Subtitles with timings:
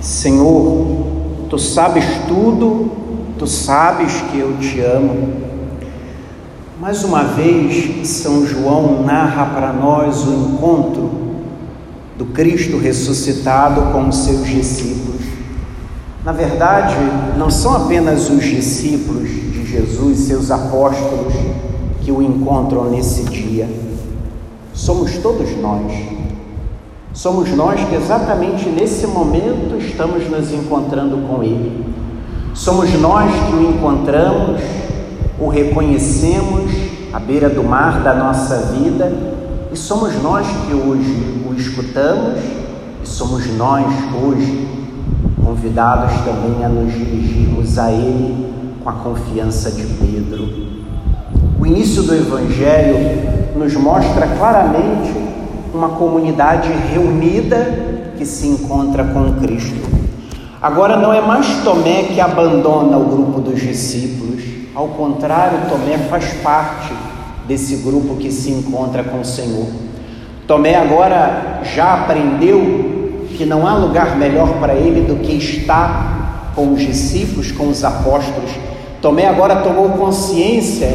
[0.00, 0.86] Senhor,
[1.50, 2.90] tu sabes tudo,
[3.38, 5.28] tu sabes que eu te amo.
[6.80, 11.10] Mais uma vez, São João narra para nós o encontro
[12.16, 15.20] do Cristo ressuscitado com os seus discípulos.
[16.24, 16.96] Na verdade,
[17.36, 21.34] não são apenas os discípulos de Jesus, seus apóstolos,
[22.00, 23.68] que o encontram nesse dia,
[24.72, 25.92] somos todos nós.
[27.12, 31.84] Somos nós que exatamente nesse momento estamos nos encontrando com Ele.
[32.54, 34.60] Somos nós que o encontramos,
[35.38, 36.70] o reconhecemos
[37.12, 39.12] à beira do mar da nossa vida
[39.72, 42.38] e somos nós que hoje o escutamos
[43.02, 43.86] e somos nós
[44.22, 44.68] hoje
[45.44, 48.52] convidados também a nos dirigirmos a Ele
[48.84, 50.48] com a confiança de Pedro.
[51.58, 55.12] O início do Evangelho nos mostra claramente
[55.72, 59.88] uma comunidade reunida que se encontra com Cristo.
[60.60, 64.30] Agora não é mais Tomé que abandona o grupo dos discípulos,
[64.74, 66.92] ao contrário, Tomé faz parte
[67.46, 69.66] desse grupo que se encontra com o Senhor.
[70.46, 76.72] Tomé agora já aprendeu que não há lugar melhor para ele do que estar com
[76.72, 78.50] os discípulos, com os apóstolos.
[79.02, 80.88] Tomé agora tomou consciência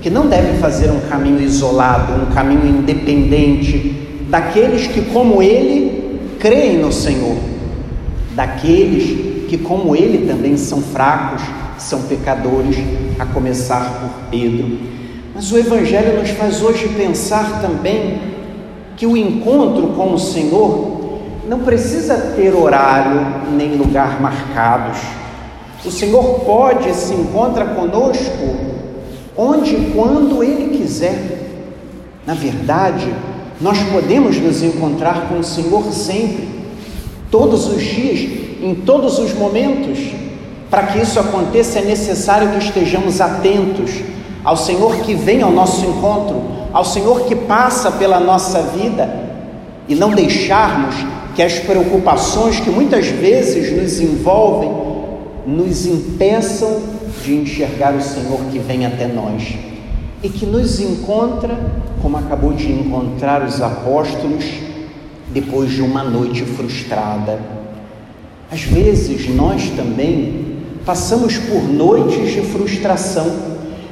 [0.00, 3.99] que não deve fazer um caminho isolado, um caminho independente,
[4.30, 7.36] daqueles que, como ele, creem no Senhor,
[8.34, 11.42] daqueles que, como ele, também são fracos,
[11.76, 12.76] são pecadores,
[13.18, 14.78] a começar por Pedro.
[15.34, 18.20] Mas o Evangelho nos faz hoje pensar também
[18.96, 23.20] que o encontro com o Senhor não precisa ter horário
[23.56, 24.98] nem lugar marcados.
[25.84, 28.70] O Senhor pode se encontra conosco
[29.36, 31.38] onde e quando Ele quiser.
[32.26, 33.12] Na verdade,
[33.60, 36.48] nós podemos nos encontrar com o Senhor sempre,
[37.30, 38.20] todos os dias,
[38.62, 39.98] em todos os momentos.
[40.70, 43.90] Para que isso aconteça, é necessário que estejamos atentos
[44.42, 46.42] ao Senhor que vem ao nosso encontro,
[46.72, 49.28] ao Senhor que passa pela nossa vida
[49.88, 50.94] e não deixarmos
[51.34, 54.70] que as preocupações que muitas vezes nos envolvem
[55.46, 56.80] nos impeçam
[57.24, 59.42] de enxergar o Senhor que vem até nós
[60.22, 61.58] e que nos encontra,
[62.02, 64.44] como acabou de encontrar os apóstolos,
[65.28, 67.38] depois de uma noite frustrada.
[68.50, 73.30] Às vezes nós também passamos por noites de frustração,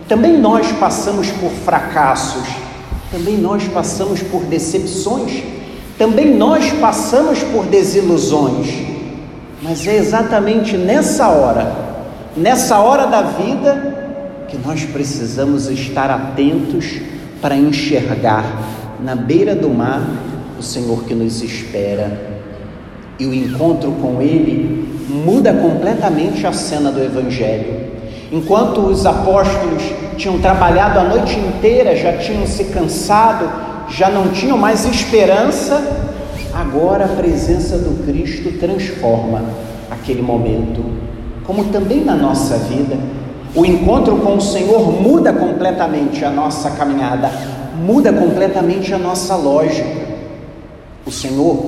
[0.08, 2.46] também nós passamos por fracassos,
[3.10, 5.42] também nós passamos por decepções,
[5.96, 8.68] também nós passamos por desilusões,
[9.62, 11.74] mas é exatamente nessa hora,
[12.36, 13.97] nessa hora da vida,
[14.48, 17.00] que nós precisamos estar atentos
[17.40, 18.44] para enxergar
[19.04, 20.02] na beira do mar
[20.58, 22.38] o Senhor que nos espera.
[23.18, 27.88] E o encontro com Ele muda completamente a cena do Evangelho.
[28.32, 29.82] Enquanto os apóstolos
[30.16, 33.50] tinham trabalhado a noite inteira, já tinham se cansado,
[33.90, 35.82] já não tinham mais esperança,
[36.54, 39.44] agora a presença do Cristo transforma
[39.90, 40.84] aquele momento.
[41.44, 42.96] Como também na nossa vida,
[43.58, 47.28] o encontro com o Senhor muda completamente a nossa caminhada,
[47.84, 50.06] muda completamente a nossa lógica.
[51.04, 51.66] O Senhor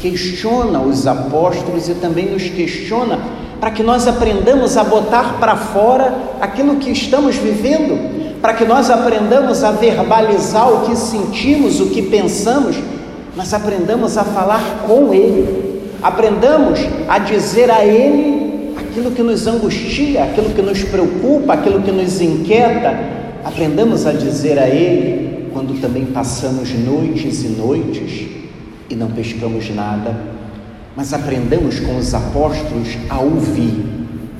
[0.00, 3.20] questiona os apóstolos e também nos questiona
[3.60, 8.90] para que nós aprendamos a botar para fora aquilo que estamos vivendo, para que nós
[8.90, 12.74] aprendamos a verbalizar o que sentimos, o que pensamos,
[13.36, 18.37] mas aprendamos a falar com Ele, aprendamos a dizer a Ele
[18.88, 22.98] aquilo que nos angustia, aquilo que nos preocupa, aquilo que nos inquieta,
[23.44, 28.26] aprendamos a dizer a Ele quando também passamos noites e noites
[28.88, 30.18] e não pescamos nada,
[30.96, 33.84] mas aprendamos com os apóstolos a ouvir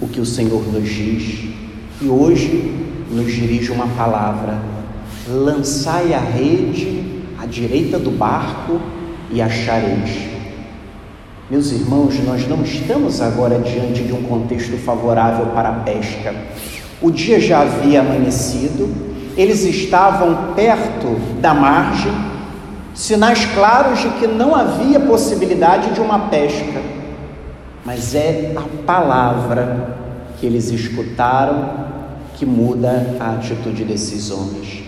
[0.01, 1.51] o que o Senhor nos diz
[2.01, 2.75] e hoje
[3.11, 4.59] nos dirige uma palavra:
[5.29, 8.81] lançai a rede à direita do barco
[9.31, 10.38] e achareis.
[11.51, 16.35] Meus irmãos, nós não estamos agora diante de um contexto favorável para a pesca.
[17.01, 18.95] O dia já havia amanhecido,
[19.35, 22.13] eles estavam perto da margem,
[22.95, 26.83] sinais claros de que não havia possibilidade de uma pesca.
[27.83, 29.97] Mas é a palavra
[30.39, 31.87] que eles escutaram
[32.35, 34.83] que muda a atitude desses homens.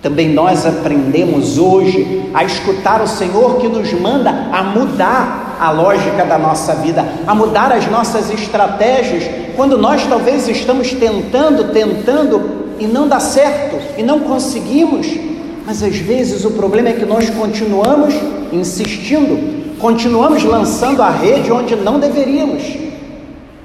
[0.00, 6.24] Também nós aprendemos hoje a escutar o Senhor que nos manda a mudar a lógica
[6.24, 9.24] da nossa vida, a mudar as nossas estratégias,
[9.54, 15.06] quando nós talvez estamos tentando, tentando e não dá certo e não conseguimos.
[15.66, 18.14] Mas às vezes o problema é que nós continuamos
[18.52, 22.62] insistindo, continuamos lançando a rede onde não deveríamos.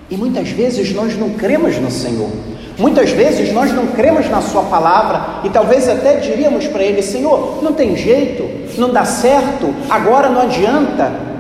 [0.09, 2.29] E muitas vezes nós não cremos no Senhor.
[2.77, 7.59] Muitas vezes nós não cremos na Sua palavra e talvez até diríamos para Ele: Senhor,
[7.61, 8.49] não tem jeito,
[8.79, 11.30] não dá certo, agora não adianta.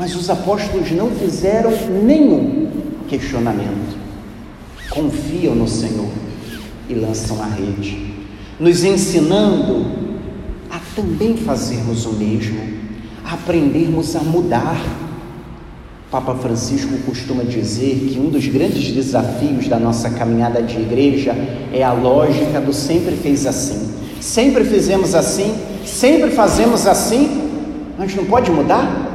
[0.00, 1.70] Mas os apóstolos não fizeram
[2.02, 2.70] nenhum
[3.06, 3.98] questionamento.
[4.88, 6.08] Confiam no Senhor
[6.88, 8.14] e lançam a rede,
[8.58, 9.84] nos ensinando
[10.70, 12.62] a também fazermos o mesmo,
[13.22, 14.82] a aprendermos a mudar
[16.10, 21.32] Papa Francisco costuma dizer que um dos grandes desafios da nossa caminhada de igreja
[21.74, 23.92] é a lógica do sempre fez assim.
[24.18, 25.54] Sempre fizemos assim,
[25.84, 27.50] sempre fazemos assim,
[27.98, 29.09] mas não pode mudar?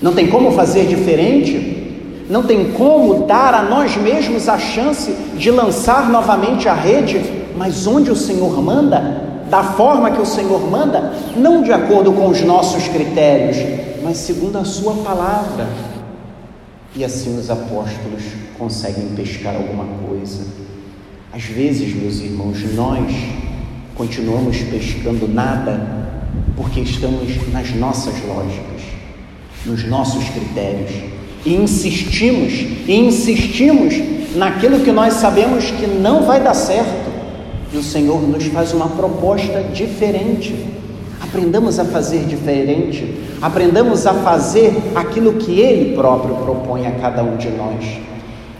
[0.00, 2.24] Não tem como fazer diferente?
[2.28, 7.20] Não tem como dar a nós mesmos a chance de lançar novamente a rede,
[7.56, 12.28] mas onde o Senhor manda, da forma que o Senhor manda, não de acordo com
[12.28, 13.56] os nossos critérios,
[14.02, 15.66] mas segundo a Sua palavra.
[16.94, 18.22] E assim os apóstolos
[18.58, 20.44] conseguem pescar alguma coisa.
[21.32, 23.12] Às vezes, meus irmãos, nós
[23.94, 25.80] continuamos pescando nada
[26.56, 28.82] porque estamos nas nossas lógicas,
[29.66, 30.90] nos nossos critérios
[31.44, 32.52] e insistimos
[32.86, 33.94] e insistimos
[34.34, 37.10] naquilo que nós sabemos que não vai dar certo.
[37.72, 40.54] E o Senhor nos faz uma proposta diferente.
[41.20, 47.36] Aprendamos a fazer diferente, aprendamos a fazer aquilo que Ele próprio propõe a cada um
[47.36, 47.84] de nós.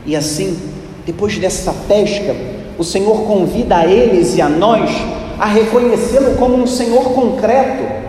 [0.06, 0.56] E assim,
[1.05, 2.35] depois dessa pesca,
[2.79, 4.91] o Senhor convida a eles e a nós
[5.38, 8.00] a reconhecê-lo como um Senhor concreto,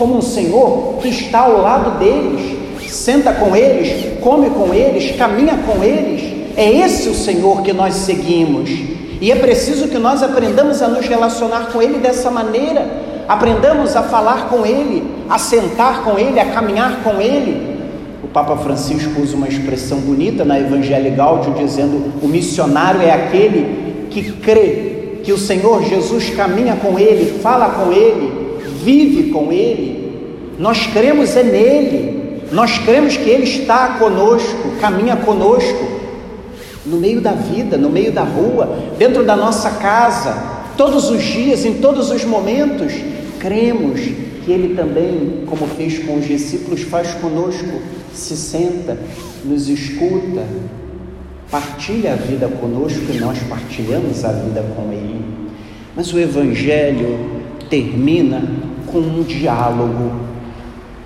[0.00, 2.56] como um Senhor que está ao lado deles,
[2.88, 6.48] senta com eles, come com eles, caminha com eles.
[6.56, 8.70] É esse o Senhor que nós seguimos.
[9.20, 12.88] E é preciso que nós aprendamos a nos relacionar com Ele dessa maneira,
[13.28, 17.78] aprendamos a falar com Ele, a sentar com Ele, a caminhar com Ele.
[18.24, 24.08] O Papa Francisco usa uma expressão bonita na Evangelho Gaudium, dizendo: o missionário é aquele
[24.08, 28.49] que crê que o Senhor Jesus caminha com ele, fala com ele,
[28.84, 30.10] vive com ele.
[30.58, 36.00] Nós cremos é nele, nós cremos que ele está conosco, caminha conosco,
[36.84, 41.64] no meio da vida, no meio da rua, dentro da nossa casa, todos os dias,
[41.64, 42.92] em todos os momentos
[43.38, 44.00] cremos
[44.44, 47.80] que Ele também, como fez com os discípulos, faz conosco,
[48.12, 48.98] se senta,
[49.44, 50.44] nos escuta,
[51.50, 55.24] partilha a vida conosco e nós partilhamos a vida com Ele.
[55.96, 57.39] Mas o Evangelho
[57.70, 58.42] termina
[58.88, 60.12] com um diálogo,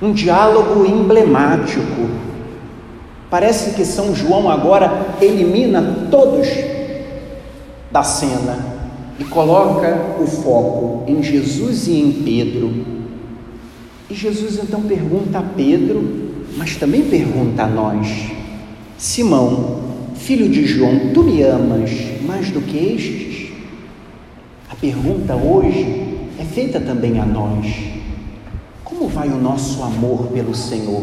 [0.01, 2.09] um diálogo emblemático.
[3.31, 6.49] Parece que São João agora elimina todos
[7.93, 8.59] da cena
[9.19, 12.73] e coloca o foco em Jesus e em Pedro.
[14.09, 16.03] E Jesus então pergunta a Pedro,
[16.57, 18.31] mas também pergunta a nós:
[18.97, 19.81] Simão,
[20.15, 21.91] filho de João, tu me amas
[22.27, 23.53] mais do que estes?
[24.71, 26.04] A pergunta hoje
[26.45, 27.67] feita também a nós:
[28.85, 31.03] Como vai o nosso amor pelo Senhor?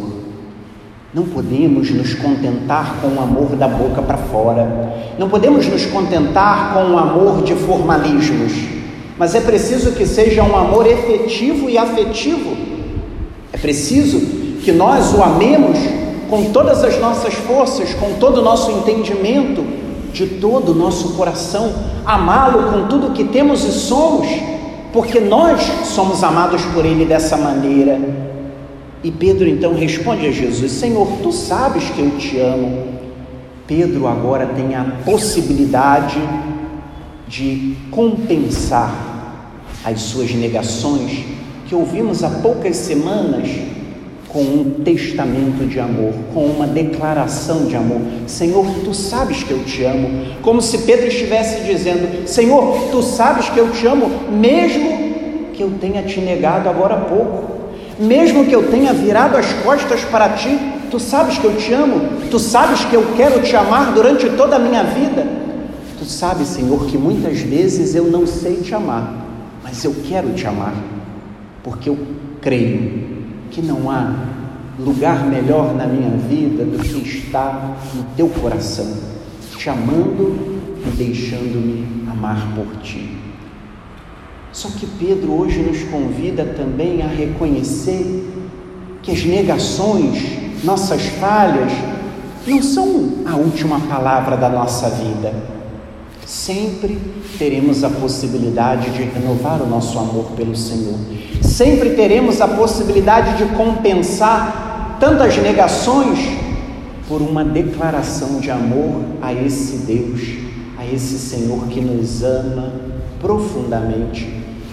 [1.13, 6.73] Não podemos nos contentar com o amor da boca para fora, não podemos nos contentar
[6.73, 8.53] com o amor de formalismos,
[9.17, 12.55] mas é preciso que seja um amor efetivo e afetivo.
[13.51, 14.19] É preciso
[14.63, 15.77] que nós o amemos
[16.29, 19.65] com todas as nossas forças, com todo o nosso entendimento,
[20.13, 21.73] de todo o nosso coração,
[22.05, 24.27] amá-lo com tudo que temos e somos,
[24.91, 27.99] porque nós somos amados por Ele dessa maneira.
[29.03, 32.87] E Pedro então responde a Jesus: Senhor, tu sabes que eu te amo.
[33.67, 36.19] Pedro agora tem a possibilidade
[37.27, 38.93] de compensar
[39.83, 41.23] as suas negações
[41.67, 43.47] que ouvimos há poucas semanas
[44.31, 48.01] com um testamento de amor, com uma declaração de amor.
[48.27, 50.25] Senhor, tu sabes que eu te amo.
[50.41, 55.71] Como se Pedro estivesse dizendo: Senhor, tu sabes que eu te amo, mesmo que eu
[55.79, 57.51] tenha te negado agora há pouco
[58.01, 60.57] mesmo que eu tenha virado as costas para ti,
[60.89, 64.55] tu sabes que eu te amo, tu sabes que eu quero te amar durante toda
[64.55, 65.27] a minha vida.
[65.99, 69.23] Tu sabes, Senhor, que muitas vezes eu não sei te amar,
[69.63, 70.73] mas eu quero te amar,
[71.63, 71.97] porque eu
[72.41, 73.10] creio
[73.51, 74.13] que não há
[74.79, 78.91] lugar melhor na minha vida do que estar no teu coração,
[79.57, 83.17] te amando e deixando-me amar por ti.
[84.51, 88.27] Só que Pedro hoje nos convida também a reconhecer
[89.03, 91.71] que as negações, nossas falhas,
[92.47, 95.60] não são a última palavra da nossa vida.
[96.31, 96.97] Sempre
[97.37, 100.97] teremos a possibilidade de renovar o nosso amor pelo Senhor.
[101.41, 106.19] Sempre teremos a possibilidade de compensar tantas negações
[107.05, 110.21] por uma declaração de amor a esse Deus,
[110.77, 112.71] a esse Senhor que nos ama
[113.19, 114.25] profundamente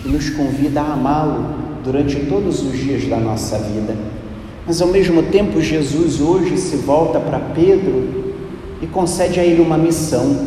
[0.07, 1.45] e nos convida a amá-lo
[1.83, 3.97] durante todos os dias da nossa vida.
[4.65, 8.35] Mas ao mesmo tempo, Jesus hoje se volta para Pedro
[8.81, 10.47] e concede a ele uma missão: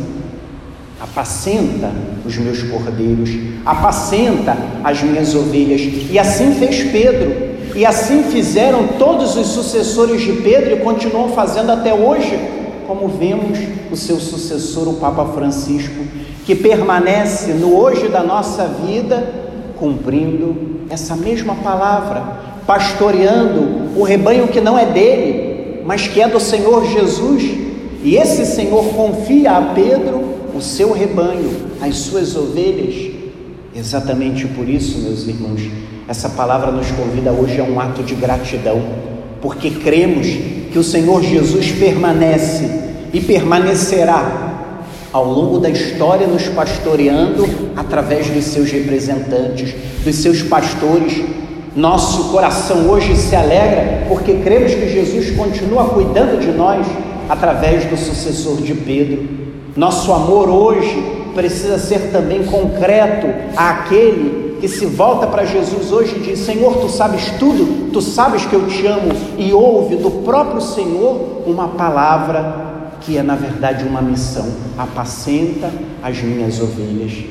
[1.02, 1.90] apacenta
[2.24, 3.30] os meus cordeiros,
[3.66, 5.82] apacenta as minhas ovelhas.
[6.08, 11.72] E assim fez Pedro, e assim fizeram todos os sucessores de Pedro e continuam fazendo
[11.72, 12.38] até hoje,
[12.86, 13.58] como vemos
[13.90, 16.04] o seu sucessor, o Papa Francisco,
[16.46, 19.28] que permanece no hoje da nossa vida,
[19.76, 22.22] cumprindo essa mesma palavra,
[22.64, 27.42] pastoreando o rebanho que não é dele, mas que é do Senhor Jesus.
[28.04, 33.10] E esse Senhor confia a Pedro o seu rebanho, as suas ovelhas.
[33.74, 35.62] Exatamente por isso, meus irmãos,
[36.06, 38.82] essa palavra nos convida hoje a um ato de gratidão,
[39.40, 40.26] porque cremos
[40.70, 42.68] que o Senhor Jesus permanece
[43.12, 44.50] e permanecerá
[45.12, 51.22] ao longo da história nos pastoreando através dos seus representantes, dos seus pastores.
[51.76, 56.86] Nosso coração hoje se alegra porque cremos que Jesus continua cuidando de nós
[57.32, 59.26] através do sucessor de Pedro.
[59.74, 61.02] Nosso amor hoje
[61.34, 66.90] precisa ser também concreto àquele que se volta para Jesus hoje e diz: Senhor, tu
[66.90, 72.90] sabes tudo, tu sabes que eu te amo, e ouve do próprio Senhor uma palavra
[73.00, 74.46] que é na verdade uma missão:
[74.76, 75.72] apacenta
[76.02, 77.24] as minhas ovelhas.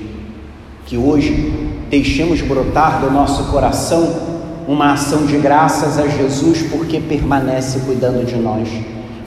[0.87, 1.53] Que hoje
[1.91, 4.31] deixemos brotar do nosso coração
[4.67, 8.67] uma ação de graças a Jesus porque permanece cuidando de nós,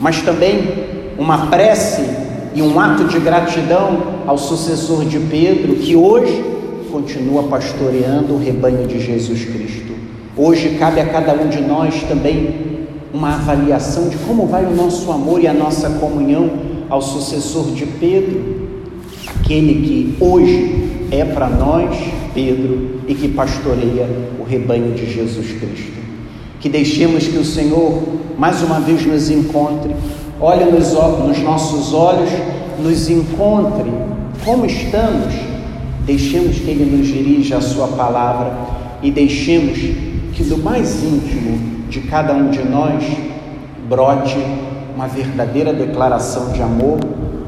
[0.00, 0.84] mas também
[1.18, 2.02] uma prece
[2.54, 6.44] e um ato de gratidão ao sucessor de Pedro que hoje
[6.90, 9.92] continua pastoreando o rebanho de Jesus Cristo.
[10.36, 12.74] Hoje cabe a cada um de nós também
[13.12, 16.50] uma avaliação de como vai o nosso amor e a nossa comunhão
[16.88, 18.68] ao sucessor de Pedro,
[19.40, 21.96] aquele que hoje é para nós,
[22.32, 24.08] Pedro, e que pastoreia
[24.38, 26.03] o rebanho de Jesus Cristo.
[26.64, 28.02] Que deixemos que o Senhor
[28.38, 29.94] mais uma vez nos encontre,
[30.40, 32.30] olhe nos, nos nossos olhos,
[32.78, 33.92] nos encontre
[34.42, 35.34] como estamos,
[36.06, 38.56] deixemos que Ele nos dirija a Sua palavra
[39.02, 39.76] e deixemos
[40.32, 43.04] que do mais íntimo de cada um de nós
[43.86, 44.38] brote
[44.96, 46.98] uma verdadeira declaração de amor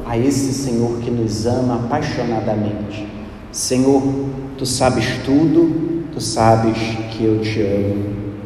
[0.05, 3.07] a esse Senhor que nos ama apaixonadamente.
[3.51, 4.03] Senhor,
[4.59, 6.77] tu sabes tudo, tu sabes
[7.09, 8.26] que eu te amo.